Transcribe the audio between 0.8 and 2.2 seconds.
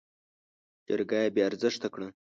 جرګه يې بې ارزښته کړه.